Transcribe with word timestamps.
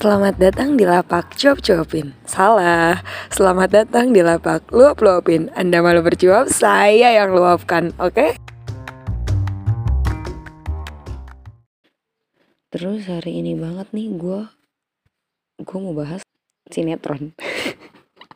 Selamat 0.00 0.40
datang 0.40 0.80
di 0.80 0.88
lapak 0.88 1.36
cuap-cuapin. 1.36 2.16
Salah, 2.24 3.04
selamat 3.28 3.68
datang 3.68 4.16
di 4.16 4.24
lapak 4.24 4.64
luap-luapin. 4.72 5.52
Anda 5.52 5.84
malu 5.84 6.00
bercuap, 6.00 6.48
saya 6.48 7.20
yang 7.20 7.36
luapkan, 7.36 7.92
oke? 8.00 8.16
Okay? 8.16 8.30
Terus 12.72 13.12
hari 13.12 13.44
ini 13.44 13.52
banget 13.60 13.92
nih 13.92 14.08
gue 14.16 14.48
Gue 15.68 15.78
mau 15.84 15.92
bahas 15.92 16.24
sinetron. 16.72 17.36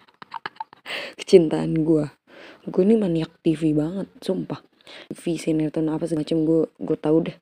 Kecintaan 1.25 1.81
gue 1.81 2.13
Gue 2.69 2.83
nih 2.85 3.01
maniak 3.01 3.41
TV 3.41 3.73
banget, 3.73 4.13
sumpah. 4.21 4.61
TV 5.09 5.41
sinetron 5.41 5.89
apa 5.89 6.05
segala 6.05 6.29
macam 6.29 6.39
gue 6.45 6.63
gue 6.77 6.97
tahu 7.01 7.17
deh 7.25 7.37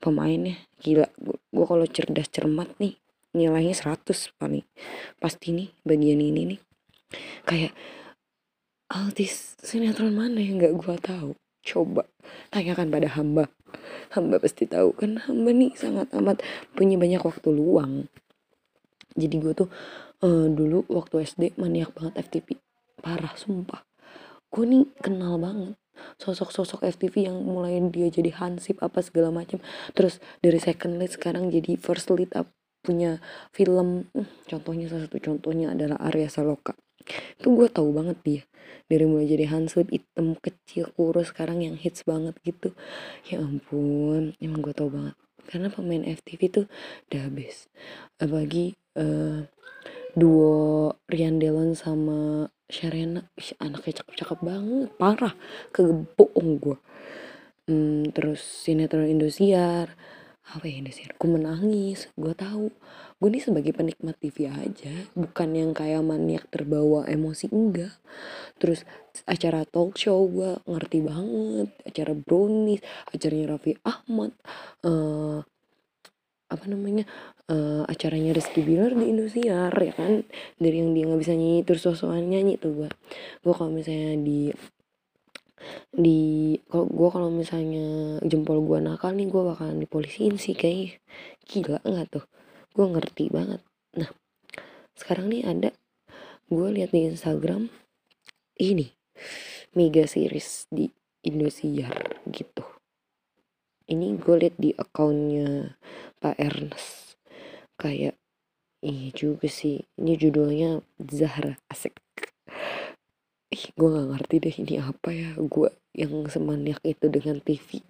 pemainnya. 0.00 0.64
Gila 0.80 1.12
gue 1.28 1.66
kalau 1.68 1.84
cerdas 1.84 2.32
cermat 2.32 2.72
nih 2.80 2.96
nilainya 3.36 3.76
100 3.76 4.40
paling 4.40 4.64
pasti 5.20 5.52
nih 5.52 5.68
bagian 5.84 6.18
ini 6.24 6.56
nih. 6.56 6.60
Kayak 7.44 7.76
Altis 8.86 9.58
sinetron 9.60 10.14
mana 10.14 10.40
yang 10.40 10.62
nggak 10.62 10.74
gue 10.78 10.96
tahu? 11.02 11.30
Coba 11.66 12.08
tanyakan 12.54 12.88
pada 12.88 13.08
hamba. 13.18 13.50
Hamba 14.14 14.40
pasti 14.40 14.64
tahu 14.64 14.96
kan 14.96 15.20
hamba 15.28 15.50
nih 15.52 15.74
sangat 15.76 16.08
amat 16.16 16.40
punya 16.72 16.96
banyak 16.96 17.20
waktu 17.20 17.48
luang. 17.52 18.08
Jadi 19.18 19.34
gue 19.42 19.52
tuh 19.52 19.68
uh, 20.24 20.46
dulu 20.48 20.86
waktu 20.88 21.26
SD 21.26 21.60
maniak 21.60 21.92
banget 21.92 22.24
FTP 22.24 22.56
parah 23.02 23.34
sumpah. 23.36 23.84
Gue 24.48 24.64
nih 24.64 24.86
kenal 25.02 25.36
banget 25.36 25.76
sosok-sosok 26.20 26.84
FTV 26.86 27.28
yang 27.28 27.36
mulai 27.40 27.80
dia 27.88 28.08
jadi 28.12 28.30
hansip 28.36 28.80
apa 28.84 29.00
segala 29.02 29.32
macam. 29.32 29.58
Terus 29.92 30.22
dari 30.40 30.60
second 30.60 31.00
lead 31.00 31.12
sekarang 31.12 31.50
jadi 31.50 31.76
first 31.76 32.08
lead 32.12 32.30
up 32.36 32.48
punya 32.86 33.18
film 33.50 34.06
hmm, 34.14 34.46
contohnya 34.46 34.86
salah 34.86 35.10
satu 35.10 35.18
contohnya 35.18 35.74
adalah 35.74 35.98
Arya 35.98 36.30
Saloka. 36.30 36.78
Itu 37.38 37.54
gue 37.58 37.66
tahu 37.66 37.90
banget 37.90 38.18
dia. 38.22 38.42
Dari 38.86 39.02
mulai 39.02 39.26
jadi 39.26 39.50
hansip 39.50 39.90
hitam 39.90 40.38
kecil 40.38 40.94
kurus 40.94 41.34
sekarang 41.34 41.66
yang 41.66 41.74
hits 41.74 42.06
banget 42.06 42.38
gitu. 42.46 42.70
Ya 43.26 43.42
ampun 43.42 44.38
emang 44.38 44.62
gue 44.62 44.74
tahu 44.74 44.94
banget. 44.94 45.18
Karena 45.50 45.66
pemain 45.70 46.06
FTV 46.06 46.40
tuh 46.50 46.66
udah 47.10 47.20
habis 47.26 47.70
apalagi 48.18 48.78
uh, 48.98 49.46
duo 50.14 50.94
Rian 51.10 51.42
Delon 51.42 51.74
sama 51.74 52.50
Sharena 52.66 53.26
anaknya 53.58 54.02
cakep-cakep 54.02 54.38
banget. 54.42 54.88
Parah. 54.94 55.34
Kegeboong 55.74 56.50
gue 56.62 56.78
hmm, 57.66 58.14
terus 58.14 58.40
sinetron 58.42 59.10
Indosiar 59.10 59.94
apa 60.46 60.70
ya 60.70 60.78
Indosiar 60.78 61.10
gue 61.18 61.26
menangis 61.26 62.06
gue 62.14 62.30
tahu. 62.30 62.70
Gue 63.18 63.28
nih 63.32 63.42
sebagai 63.42 63.74
penikmat 63.74 64.14
TV 64.22 64.46
aja 64.46 64.94
bukan 65.18 65.48
yang 65.56 65.70
kayak 65.74 66.06
maniak 66.06 66.46
terbawa 66.54 67.02
emosi 67.10 67.50
enggak. 67.50 67.98
Terus 68.62 68.86
acara 69.26 69.66
talk 69.66 69.98
show 69.98 70.22
gue 70.30 70.54
ngerti 70.70 71.02
banget 71.02 71.68
acara 71.82 72.12
brownies 72.14 72.84
acaranya 73.10 73.56
Raffi 73.56 73.72
Ahmad 73.82 74.30
uh, 74.86 75.42
apa 76.46 76.64
namanya 76.70 77.02
uh, 77.50 77.82
acaranya 77.90 78.30
Rizky 78.30 78.62
Bilar 78.62 78.94
di 78.94 79.10
Indosiar 79.10 79.74
ya 79.74 79.92
kan? 79.98 80.22
Dari 80.62 80.76
yang 80.78 80.94
dia 80.94 81.10
nggak 81.10 81.20
bisa 81.26 81.34
nyanyi 81.34 81.66
terus 81.66 81.82
sosokan 81.82 82.22
nyanyi 82.22 82.54
tuh 82.54 82.86
gue 82.86 82.90
gue 83.42 83.52
kalau 83.56 83.74
misalnya 83.74 84.14
di 84.22 84.54
di 85.90 86.54
kalau 86.68 86.86
gue 86.86 87.08
kalau 87.08 87.28
misalnya 87.32 88.18
jempol 88.22 88.60
gue 88.62 88.78
nakal 88.80 89.16
nih 89.16 89.28
gue 89.28 89.42
bakalan 89.42 89.80
dipolisiin 89.80 90.36
sih 90.36 90.52
kayak 90.52 91.00
gila 91.48 91.80
nggak 91.82 92.08
tuh? 92.12 92.24
Gue 92.76 92.86
ngerti 92.92 93.32
banget. 93.32 93.64
Nah 93.96 94.10
sekarang 94.96 95.32
nih 95.32 95.42
ada 95.44 95.70
gue 96.48 96.68
lihat 96.72 96.92
di 96.92 97.08
Instagram 97.08 97.68
ini 98.60 98.92
mega 99.76 100.08
series 100.08 100.68
di 100.72 100.88
Indosiar 101.26 102.22
gitu. 102.30 102.64
Ini 103.86 104.18
gue 104.18 104.34
lihat 104.40 104.56
di 104.58 104.70
akunnya 104.74 105.78
Pak 106.18 106.36
Ernest. 106.38 107.18
Kayak 107.78 108.18
iya 108.82 109.08
juga 109.14 109.46
sih. 109.46 109.84
Ini 109.98 110.18
judulnya 110.18 110.82
Zahra 111.06 111.58
asik 111.70 111.94
ih 113.52 113.64
gue 113.78 113.88
nggak 113.88 114.08
ngerti 114.12 114.34
deh 114.42 114.54
ini 114.62 114.74
apa 114.82 115.10
ya. 115.14 115.30
Gue 115.38 115.70
yang 115.96 116.26
semaniak 116.28 116.82
itu 116.84 117.06
dengan 117.08 117.38
TV 117.40 117.82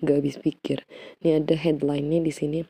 nggak 0.00 0.16
habis 0.16 0.36
pikir. 0.40 0.88
Ini 1.20 1.44
ada 1.44 1.54
headline-nya 1.54 2.20
di 2.24 2.32
sini. 2.32 2.60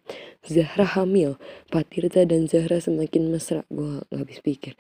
Zahra 0.44 0.86
hamil. 0.98 1.38
Patirta 1.70 2.26
dan 2.26 2.50
Zahra 2.50 2.82
semakin 2.82 3.30
mesra. 3.30 3.62
Gue 3.70 4.02
nggak 4.10 4.20
habis 4.20 4.38
pikir. 4.42 4.74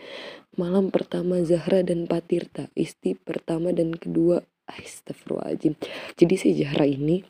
Malam 0.58 0.90
pertama 0.90 1.40
Zahra 1.46 1.82
dan 1.86 2.10
Patirta. 2.10 2.68
Istri 2.74 3.18
pertama 3.20 3.70
dan 3.70 3.94
kedua. 3.94 4.42
Astagfirullahaladzim. 4.70 5.74
Jadi 6.14 6.34
si 6.38 6.48
Zahra 6.54 6.86
ini 6.86 7.26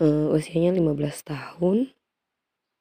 uh, 0.00 0.28
usianya 0.36 0.76
15 0.76 0.92
tahun. 1.24 1.78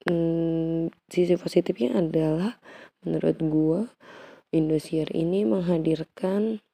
Hmm, 0.07 0.91
sisi 1.11 1.35
positifnya 1.35 1.99
adalah 1.99 2.55
menurut 3.03 3.37
gua 3.43 3.79
Indosiar 4.49 5.13
ini 5.13 5.45
menghadirkan 5.45 6.65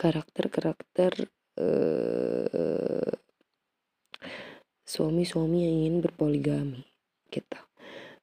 karakter-karakter 0.00 1.28
uh, 1.60 3.12
suami-suami 4.88 5.58
yang 5.64 5.74
ingin 5.84 5.96
berpoligami 6.00 6.88
gitu. 7.28 7.60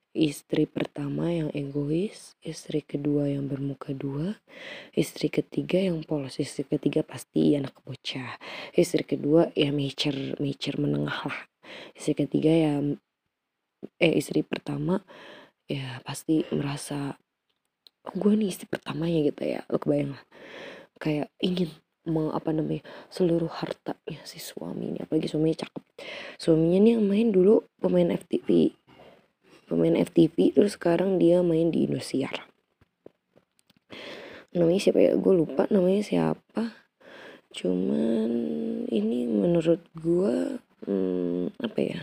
Istri 0.09 0.65
pertama 0.65 1.29
yang 1.29 1.53
egois, 1.53 2.33
istri 2.41 2.81
kedua 2.81 3.29
yang 3.29 3.45
bermuka 3.45 3.93
dua, 3.93 4.41
istri 4.97 5.29
ketiga 5.29 5.77
yang 5.77 6.01
polos, 6.01 6.41
istri 6.41 6.65
ketiga 6.65 7.05
pasti 7.05 7.53
anak 7.53 7.77
bocah, 7.85 8.41
istri 8.73 9.05
kedua 9.05 9.53
ya 9.53 9.69
mecer 9.69 10.33
mecer 10.41 10.81
menengah 10.81 11.29
lah, 11.29 11.41
istri 11.93 12.17
ketiga 12.17 12.49
ya 12.49 12.73
eh 14.01 14.13
istri 14.17 14.41
pertama 14.41 15.05
ya 15.69 16.01
pasti 16.01 16.41
merasa 16.51 17.15
oh, 18.09 18.15
gue 18.17 18.33
nih 18.33 18.49
istri 18.49 18.65
pertamanya 18.65 19.29
gitu 19.29 19.41
ya 19.45 19.61
lo 19.69 19.77
kebayang 19.77 20.17
lah 20.17 20.23
kayak 20.97 21.29
ingin 21.39 21.69
mau 22.09 22.33
apa 22.33 22.49
namanya 22.49 22.81
seluruh 23.13 23.51
hartanya 23.53 24.19
si 24.25 24.41
suami 24.41 24.97
ini 24.97 24.99
apalagi 25.05 25.29
suaminya 25.29 25.61
cakep. 25.67 25.83
Suaminya 26.41 26.79
nih 26.81 26.91
yang 26.97 27.05
main 27.05 27.29
dulu 27.29 27.61
pemain 27.77 28.09
FTV 28.09 28.73
pemain 29.69 29.93
FTV 29.93 30.57
terus 30.57 30.73
sekarang 30.73 31.21
dia 31.21 31.45
main 31.45 31.69
di 31.69 31.85
Indosiar. 31.85 32.49
Namanya 34.49 34.81
siapa 34.81 34.99
ya? 34.99 35.13
Gue 35.13 35.37
lupa 35.37 35.69
namanya 35.69 36.01
siapa. 36.01 36.73
Cuman 37.53 38.29
ini 38.89 39.29
menurut 39.29 39.85
gue 39.93 40.57
hmm, 40.89 41.61
apa 41.61 41.79
ya? 41.79 42.01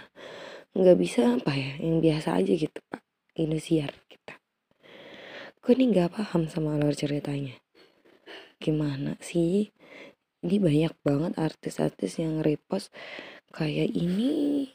Nggak 0.78 0.96
bisa 1.02 1.42
apa 1.42 1.50
ya? 1.58 1.74
Yang 1.82 1.98
biasa 2.06 2.28
aja 2.38 2.52
gitu 2.54 2.78
pak. 2.86 3.02
Indosiar 3.34 4.05
gue 5.66 5.74
nih 5.74 5.98
nggak 5.98 6.14
paham 6.14 6.46
sama 6.46 6.78
alur 6.78 6.94
ceritanya? 6.94 7.58
Gimana 8.62 9.18
sih? 9.18 9.74
Ini 10.38 10.62
banyak 10.62 10.94
banget 11.02 11.34
artis-artis 11.42 12.22
yang 12.22 12.38
repost 12.38 12.94
kayak 13.50 13.90
ini. 13.90 14.70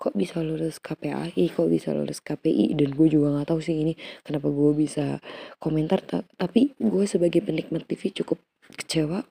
Kok 0.00 0.16
bisa 0.16 0.40
lulus 0.40 0.80
KPAI 0.80 1.52
kok 1.52 1.68
bisa 1.68 1.92
lulus 1.92 2.24
KPI 2.24 2.72
dan 2.72 2.96
gue 2.96 3.08
juga 3.12 3.36
nggak 3.36 3.52
tahu 3.52 3.60
sih 3.60 3.76
ini 3.76 4.00
kenapa 4.24 4.48
gue 4.48 4.72
bisa 4.72 5.20
komentar. 5.60 6.00
Tapi 6.40 6.72
gue 6.72 7.04
sebagai 7.04 7.44
penikmat 7.44 7.84
TV 7.84 8.24
cukup 8.24 8.40
kecewa. 8.80 9.28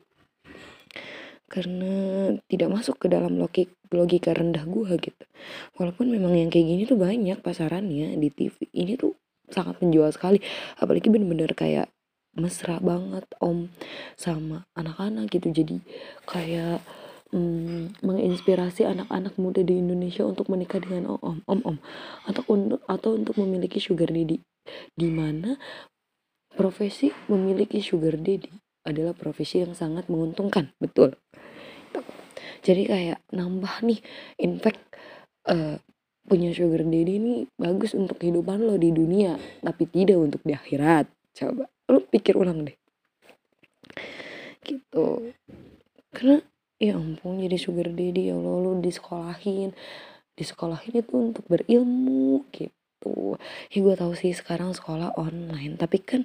Karena 1.50 1.94
tidak 2.46 2.70
masuk 2.70 3.02
ke 3.02 3.10
dalam 3.10 3.42
logik 3.42 3.74
logika 3.90 4.30
rendah 4.30 4.70
gue 4.70 4.94
gitu. 5.02 5.26
Walaupun 5.74 6.14
memang 6.14 6.38
yang 6.38 6.54
kayak 6.54 6.70
gini 6.70 6.86
tuh 6.86 7.02
banyak 7.02 7.42
pasarannya 7.42 8.14
di 8.22 8.30
TV 8.30 8.70
ini 8.78 8.94
tuh 8.94 9.23
sangat 9.54 9.78
menjual 9.80 10.10
sekali. 10.10 10.42
Apalagi 10.82 11.08
bener-bener 11.14 11.54
kayak 11.54 11.94
mesra 12.34 12.82
banget 12.82 13.30
om 13.38 13.70
sama 14.18 14.66
anak-anak 14.74 15.30
gitu. 15.30 15.54
Jadi 15.54 15.78
kayak 16.26 16.82
mm, 17.30 18.02
menginspirasi 18.02 18.90
anak-anak 18.90 19.38
muda 19.38 19.62
di 19.62 19.78
Indonesia 19.78 20.26
untuk 20.26 20.50
menikah 20.50 20.82
dengan 20.82 21.16
om 21.22 21.46
om 21.46 21.60
om. 21.62 21.78
Atau 22.26 22.44
untuk 22.50 22.82
atau 22.90 23.14
untuk 23.14 23.38
memiliki 23.38 23.78
sugar 23.78 24.10
daddy. 24.10 24.42
Di 24.98 25.10
mana 25.14 25.56
profesi 26.54 27.14
memiliki 27.30 27.82
sugar 27.82 28.18
daddy 28.18 28.50
adalah 28.84 29.16
profesi 29.16 29.64
yang 29.64 29.78
sangat 29.78 30.10
menguntungkan. 30.10 30.74
Betul. 30.82 31.16
Jadi 32.64 32.88
kayak 32.88 33.20
nambah 33.36 33.84
nih 33.84 34.00
in 34.40 34.58
fact 34.58 34.80
uh, 35.52 35.76
punya 36.24 36.56
sugar 36.56 36.88
daddy 36.88 37.14
ini 37.20 37.34
bagus 37.60 37.92
untuk 37.92 38.24
kehidupan 38.24 38.64
lo 38.64 38.80
di 38.80 38.96
dunia 38.96 39.36
tapi 39.60 39.84
tidak 39.92 40.18
untuk 40.20 40.42
di 40.48 40.56
akhirat. 40.56 41.12
Coba 41.36 41.68
lo 41.92 42.00
pikir 42.00 42.40
ulang 42.40 42.64
deh. 42.64 42.78
Gitu. 44.64 45.36
Karena 46.16 46.40
ya 46.80 46.96
ampun 46.96 47.44
jadi 47.44 47.58
sugar 47.60 47.92
daddy 47.92 48.32
ya 48.32 48.40
Allah 48.40 48.56
lo 48.64 48.72
disekolahin. 48.80 49.76
Disekolahin 50.34 51.04
itu 51.04 51.14
untuk 51.14 51.46
berilmu 51.46 52.48
gitu. 52.56 53.36
Ya 53.70 53.78
gue 53.84 53.96
tahu 54.00 54.14
sih 54.16 54.32
sekarang 54.32 54.72
sekolah 54.72 55.20
online 55.20 55.76
tapi 55.76 56.00
kan 56.00 56.24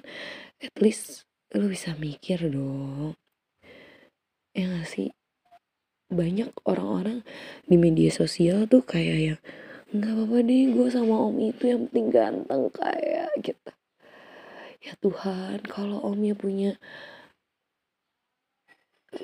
at 0.63 0.73
least 0.79 1.27
lu 1.51 1.67
bisa 1.67 1.93
mikir 1.99 2.47
dong. 2.47 3.19
Ya 4.55 4.65
gak 4.65 4.87
sih? 4.89 5.11
Banyak 6.09 6.65
orang-orang 6.65 7.21
di 7.69 7.77
media 7.77 8.09
sosial 8.09 8.65
tuh 8.65 8.81
kayak 8.81 9.17
yang 9.21 9.39
nggak 9.89 10.13
apa-apa 10.13 10.37
deh 10.45 10.63
gue 10.69 10.87
sama 10.93 11.15
om 11.17 11.37
itu 11.41 11.63
yang 11.65 11.89
penting 11.89 12.07
ganteng 12.13 12.63
kayak 12.69 13.33
gitu. 13.41 13.71
Ya 14.85 14.93
Tuhan 15.01 15.65
kalau 15.65 15.97
omnya 16.05 16.37
punya 16.37 16.77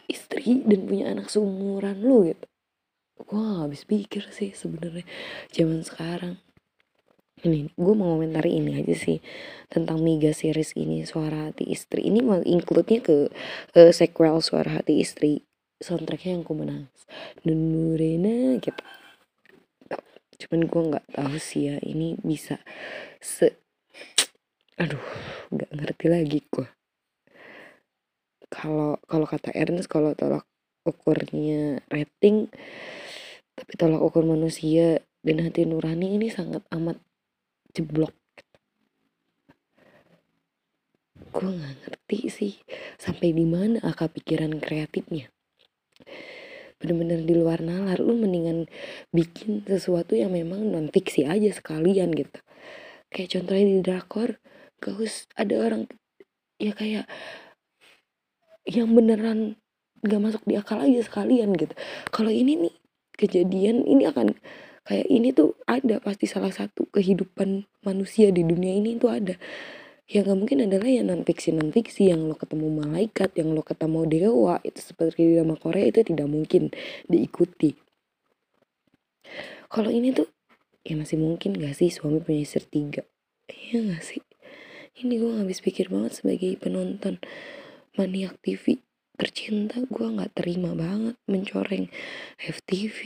istri 0.09 0.65
dan 0.65 0.89
punya 0.89 1.13
anak 1.13 1.29
seumuran 1.29 2.01
lu 2.01 2.25
gitu. 2.33 2.47
Gue 3.15 3.39
gak 3.39 3.61
habis 3.69 3.85
pikir 3.85 4.23
sih 4.33 4.51
sebenarnya. 4.57 5.05
Zaman 5.53 5.85
sekarang 5.85 6.41
ini 7.45 7.69
gue 7.77 7.93
mau 7.93 8.17
komentari 8.17 8.57
ini 8.57 8.81
aja 8.81 8.95
sih 8.97 9.21
tentang 9.69 10.01
mega 10.01 10.33
series 10.33 10.73
ini 10.73 11.05
suara 11.05 11.53
hati 11.53 11.69
istri. 11.69 12.09
Ini 12.09 12.25
mau 12.25 12.41
include-nya 12.41 13.05
ke 13.05 13.29
uh, 13.77 13.91
sequel 13.93 14.41
suara 14.41 14.81
hati 14.81 14.97
istri 14.97 15.45
soundtracknya 15.77 16.41
yang 16.41 16.43
ku 16.43 16.57
menangis. 16.57 17.05
Nurena 17.45 18.57
gitu 18.57 18.81
cuman 20.45 20.61
gue 20.69 20.81
nggak 20.93 21.05
tahu 21.17 21.35
sih 21.41 21.73
ya 21.73 21.77
ini 21.81 22.13
bisa 22.21 22.61
se 23.17 23.57
aduh 24.77 25.01
nggak 25.49 25.71
ngerti 25.73 26.05
lagi 26.05 26.39
gue 26.45 26.67
kalau 28.53 29.01
kalau 29.09 29.25
kata 29.25 29.49
Ernest 29.57 29.89
kalau 29.89 30.13
tolak 30.13 30.45
ukurnya 30.85 31.81
rating 31.89 32.47
tapi 33.57 33.71
tolak 33.79 34.03
ukur 34.03 34.21
manusia 34.21 35.01
dan 35.25 35.41
hati 35.41 35.65
nurani 35.65 36.21
ini 36.21 36.29
sangat 36.29 36.61
amat 36.69 37.01
jeblok. 37.73 38.13
Gue 41.33 41.49
nggak 41.51 41.75
ngerti 41.81 42.19
sih 42.29 42.53
sampai 43.01 43.33
di 43.33 43.43
mana 43.43 43.81
akal 43.83 44.07
pikiran 44.07 44.55
kreatifnya 44.61 45.27
bener-bener 46.85 47.25
di 47.25 47.33
luar 47.33 47.65
nalar 47.65 47.97
lu 47.97 48.13
mendingan 48.13 48.69
bikin 49.09 49.65
sesuatu 49.65 50.13
yang 50.13 50.37
memang 50.37 50.69
non 50.69 50.93
fiksi 50.93 51.25
aja 51.25 51.49
sekalian 51.49 52.13
gitu. 52.13 52.37
Kayak 53.09 53.41
contohnya 53.41 53.65
di 53.65 53.77
drakor 53.81 54.29
gak 54.77 54.95
usah 55.01 55.25
ada 55.33 55.55
orang 55.65 55.81
ya 56.61 56.77
kayak 56.77 57.09
yang 58.69 58.93
beneran 58.93 59.57
gak 60.05 60.21
masuk 60.21 60.45
di 60.45 60.53
akal 60.61 60.77
aja 60.77 61.01
sekalian 61.01 61.57
gitu. 61.57 61.73
Kalau 62.13 62.29
ini 62.29 62.69
nih 62.69 62.75
kejadian 63.17 63.81
ini 63.89 64.05
akan 64.05 64.37
kayak 64.85 65.07
ini 65.09 65.33
tuh 65.33 65.57
ada 65.65 65.97
pasti 65.97 66.29
salah 66.29 66.53
satu 66.53 66.85
kehidupan 66.93 67.65
manusia 67.81 68.29
di 68.29 68.45
dunia 68.45 68.77
ini 68.77 69.01
tuh 69.01 69.09
ada 69.09 69.33
ya 70.05 70.21
nggak 70.21 70.37
mungkin 70.37 70.69
adalah 70.69 70.85
yang 70.85 71.09
non 71.09 71.21
fiksi 71.25 71.49
non 71.49 71.73
fiksi 71.73 72.13
yang 72.13 72.29
lo 72.29 72.37
ketemu 72.37 72.69
malaikat 72.85 73.33
yang 73.37 73.57
lo 73.57 73.65
ketemu 73.65 74.05
dewa 74.05 74.55
itu 74.61 74.79
seperti 74.81 75.25
di 75.25 75.31
drama 75.37 75.57
Korea 75.57 75.89
itu 75.89 76.05
tidak 76.05 76.29
mungkin 76.29 76.69
diikuti. 77.09 77.73
Kalau 79.65 79.89
ini 79.89 80.13
tuh 80.13 80.29
ya 80.85 80.93
masih 80.93 81.17
mungkin 81.17 81.57
gak 81.57 81.73
sih 81.73 81.89
suami 81.89 82.21
punya 82.21 82.45
istri 82.45 82.69
tiga? 82.69 83.01
Ya 83.49 83.81
gak 83.81 84.05
sih? 84.05 84.21
Ini 84.95 85.17
gue 85.19 85.41
habis 85.41 85.59
pikir 85.59 85.89
banget 85.89 86.21
sebagai 86.21 86.55
penonton 86.61 87.19
maniak 87.97 88.37
TV 88.45 88.79
tercinta 89.15 89.79
gue 89.79 90.07
nggak 90.11 90.35
terima 90.35 90.75
banget 90.75 91.15
mencoreng 91.31 91.87
FTV 92.35 92.99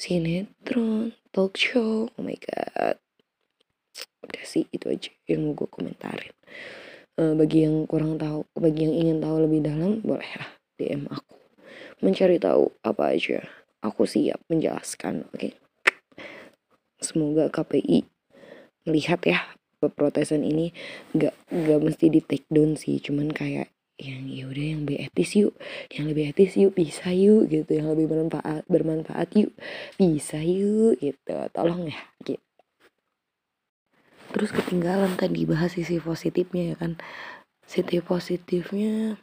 sinetron 0.00 1.12
talk 1.28 1.60
show 1.60 2.08
oh 2.08 2.22
my 2.24 2.36
god 2.40 2.96
udah 4.26 4.44
sih 4.44 4.66
itu 4.74 4.90
aja 4.90 5.10
yang 5.30 5.46
mau 5.46 5.54
gue 5.54 5.68
komentarin. 5.70 6.34
Uh, 7.16 7.32
bagi 7.32 7.64
yang 7.64 7.88
kurang 7.88 8.20
tahu 8.20 8.44
bagi 8.52 8.84
yang 8.84 8.94
ingin 8.94 9.18
tahu 9.24 9.36
lebih 9.48 9.64
dalam 9.64 10.04
boleh 10.04 10.30
lah 10.36 10.50
DM 10.76 11.08
aku. 11.08 11.34
Mencari 12.04 12.36
tahu 12.36 12.68
apa 12.84 13.16
aja 13.16 13.40
aku 13.80 14.04
siap 14.04 14.42
menjelaskan 14.52 15.24
oke? 15.32 15.38
Okay? 15.38 15.52
semoga 17.00 17.48
KPI 17.52 18.04
melihat 18.88 19.20
ya 19.24 19.40
protesan 19.80 20.42
ini. 20.42 20.72
Gak 21.14 21.36
gak 21.48 21.80
mesti 21.80 22.10
di 22.10 22.20
take 22.20 22.48
down 22.48 22.74
sih 22.76 22.98
cuman 23.00 23.32
kayak 23.32 23.72
yang 23.96 24.28
ya 24.28 24.44
udah 24.44 24.64
yang 24.76 24.80
lebih 24.84 25.08
etis 25.08 25.40
yuk 25.40 25.56
yang 25.88 26.04
lebih 26.04 26.28
etis 26.28 26.52
yuk 26.60 26.76
bisa 26.76 27.12
yuk 27.12 27.48
gitu. 27.48 27.70
Yang 27.76 27.96
lebih 27.96 28.06
bermanfaat 28.12 28.62
bermanfaat 28.68 29.28
yuk 29.36 29.52
bisa 29.96 30.40
yuk 30.42 31.00
gitu. 31.00 31.36
Tolong 31.52 31.88
ya 31.88 32.00
gitu 32.24 32.45
terus 34.32 34.50
ketinggalan 34.54 35.14
tadi 35.18 35.44
bahas 35.44 35.74
sisi 35.74 35.98
positifnya 35.98 36.74
ya 36.74 36.76
kan. 36.78 36.92
Sisi 37.66 37.98
positifnya 37.98 39.18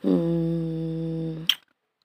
hmm, 0.00 1.44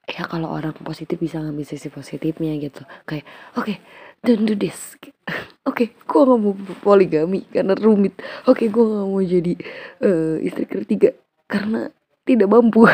ya 0.08 0.24
kalau 0.28 0.52
orang 0.52 0.76
positif 0.76 1.16
bisa 1.20 1.40
ngambil 1.40 1.66
sisi 1.68 1.88
positifnya 1.88 2.56
gitu. 2.60 2.84
Kayak 3.08 3.26
oke 3.56 3.72
okay, 3.72 3.78
don't 4.26 4.46
do 4.46 4.56
this. 4.56 4.96
Oke 5.62 5.94
okay, 5.94 6.10
gue 6.10 6.22
gak 6.26 6.40
mau 6.42 6.58
poligami 6.82 7.46
karena 7.54 7.78
rumit. 7.78 8.18
Oke 8.50 8.66
okay, 8.66 8.68
gue 8.74 8.82
gak 8.82 9.06
mau 9.06 9.22
jadi 9.22 9.54
uh, 10.02 10.42
istri 10.42 10.66
ketiga 10.66 11.14
karena 11.46 11.94
tidak 12.26 12.50
mampu. 12.50 12.90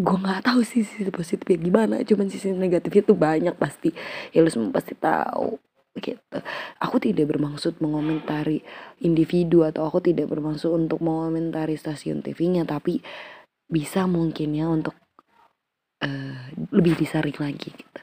Gue 0.00 0.16
nggak 0.16 0.48
tahu 0.48 0.64
sih 0.64 0.80
sisi 0.80 1.12
positifnya 1.12 1.60
gimana 1.60 1.94
cuman 2.04 2.32
sisi 2.32 2.52
negatifnya 2.52 3.02
tuh 3.04 3.16
banyak 3.16 3.56
pasti. 3.56 3.92
Ya 4.32 4.40
lu 4.40 4.48
semua 4.52 4.72
pasti 4.72 4.96
tahu 4.96 5.60
gitu. 5.98 6.38
Aku 6.78 7.02
tidak 7.02 7.34
bermaksud 7.34 7.82
mengomentari 7.82 8.62
individu 9.02 9.66
atau 9.66 9.86
aku 9.90 9.98
tidak 9.98 10.30
bermaksud 10.30 10.70
untuk 10.70 11.02
mengomentari 11.02 11.74
stasiun 11.74 12.22
TV-nya 12.22 12.62
tapi 12.62 13.02
bisa 13.66 14.06
mungkin 14.06 14.54
ya 14.54 14.70
untuk 14.70 14.94
uh, 16.02 16.42
lebih 16.70 16.94
disaring 16.94 17.38
lagi 17.42 17.74
gitu. 17.74 18.00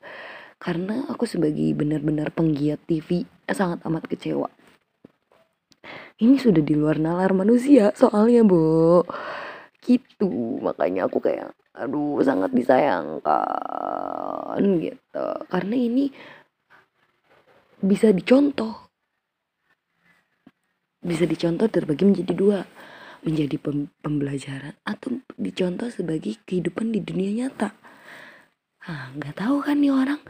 Karena 0.58 1.06
aku 1.08 1.30
sebagai 1.30 1.72
benar-benar 1.78 2.34
penggiat 2.34 2.82
TV 2.90 3.24
sangat 3.48 3.80
amat 3.86 4.10
kecewa. 4.10 4.50
Ini 6.18 6.36
sudah 6.42 6.66
di 6.66 6.74
luar 6.74 6.98
nalar 6.98 7.32
manusia 7.32 7.94
soalnya 7.94 8.42
bu 8.42 9.06
gitu 9.88 10.60
makanya 10.60 11.08
aku 11.08 11.24
kayak 11.24 11.56
aduh 11.78 12.20
sangat 12.26 12.52
disayangkan 12.52 13.30
gitu. 14.82 15.28
Karena 15.48 15.76
ini 15.78 16.10
bisa 17.82 18.10
dicontoh. 18.10 18.90
Bisa 21.02 21.24
dicontoh 21.30 21.70
terbagi 21.70 22.04
menjadi 22.04 22.34
dua. 22.34 22.60
Menjadi 23.26 23.58
pembelajaran 24.02 24.78
atau 24.86 25.20
dicontoh 25.36 25.90
sebagai 25.90 26.38
kehidupan 26.46 26.94
di 26.94 27.02
dunia 27.02 27.46
nyata. 27.46 27.74
Ah 28.88 29.12
nggak 29.18 29.36
tahu 29.42 29.66
kan 29.66 29.84
nih 29.84 29.92
orang 29.92 30.22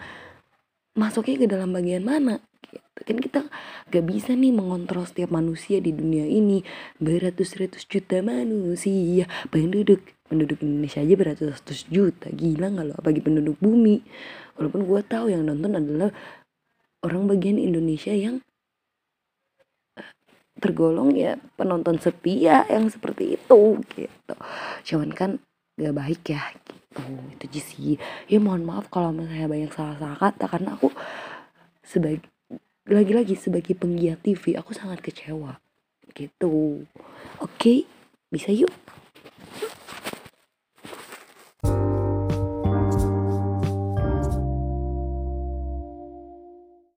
masuknya 0.98 1.46
ke 1.46 1.48
dalam 1.48 1.76
bagian 1.76 2.02
mana? 2.02 2.42
Gitu. 2.68 3.00
kan 3.06 3.18
kita 3.22 3.40
gak 3.94 4.06
bisa 4.10 4.36
nih 4.36 4.52
mengontrol 4.52 5.08
setiap 5.08 5.32
manusia 5.32 5.80
di 5.80 5.94
dunia 5.94 6.26
ini. 6.28 6.66
Beratus-ratus 7.00 7.88
juta 7.88 8.20
manusia. 8.20 9.30
Penduduk 9.48 10.04
penduduk 10.28 10.60
Indonesia 10.60 11.00
aja 11.00 11.16
beratus-ratus 11.16 11.88
juta. 11.88 12.28
Gila 12.28 12.68
nggak 12.74 12.86
lo? 12.92 12.96
Bagi 13.00 13.24
penduduk 13.24 13.56
bumi. 13.64 14.04
Walaupun 14.60 14.82
gue 14.84 15.02
tahu 15.08 15.32
yang 15.32 15.48
nonton 15.48 15.78
adalah 15.78 16.12
orang 17.08 17.32
bagian 17.32 17.56
Indonesia 17.56 18.12
yang 18.12 18.44
eh, 19.96 20.12
tergolong 20.60 21.16
ya 21.16 21.40
penonton 21.56 21.96
setia 22.04 22.68
yang 22.68 22.92
seperti 22.92 23.40
itu 23.40 23.80
gitu. 23.96 24.36
Cuman 24.84 25.16
kan 25.16 25.32
gak 25.80 25.96
baik 25.96 26.22
ya 26.28 26.44
gitu. 26.52 27.04
Itu 27.40 27.46
sih. 27.64 27.96
Ya 28.28 28.44
mohon 28.44 28.68
maaf 28.68 28.92
kalau 28.92 29.16
misalnya 29.16 29.48
banyak 29.48 29.72
salah-salah 29.72 30.20
kata 30.20 30.46
karena 30.52 30.76
aku 30.76 30.92
sebagai 31.88 32.28
lagi-lagi 32.88 33.40
sebagai 33.40 33.76
penggiat 33.80 34.20
TV 34.20 34.60
aku 34.60 34.76
sangat 34.76 35.00
kecewa 35.00 35.56
gitu. 36.12 36.84
Oke 37.40 37.88
bisa 38.28 38.52
yuk 38.52 38.72